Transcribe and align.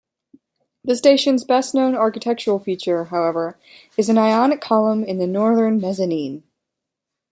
The 0.83 0.95
station's 0.95 1.43
best-known 1.43 1.93
architectural 1.95 2.57
feature, 2.57 3.03
however, 3.05 3.59
is 3.97 4.09
an 4.09 4.17
Ionic 4.17 4.59
column 4.59 5.03
in 5.03 5.19
the 5.19 5.27
northern 5.27 5.79
mezzanine. 5.79 6.41